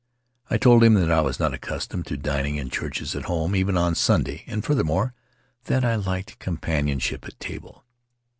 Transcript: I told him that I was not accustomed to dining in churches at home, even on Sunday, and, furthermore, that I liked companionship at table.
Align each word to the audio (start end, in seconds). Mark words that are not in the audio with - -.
I 0.49 0.57
told 0.57 0.83
him 0.83 0.95
that 0.95 1.11
I 1.11 1.21
was 1.21 1.39
not 1.39 1.53
accustomed 1.53 2.07
to 2.07 2.17
dining 2.17 2.55
in 2.55 2.71
churches 2.71 3.15
at 3.15 3.25
home, 3.25 3.55
even 3.55 3.77
on 3.77 3.93
Sunday, 3.93 4.43
and, 4.47 4.65
furthermore, 4.65 5.13
that 5.65 5.85
I 5.85 5.93
liked 5.93 6.39
companionship 6.39 7.23
at 7.27 7.39
table. 7.39 7.83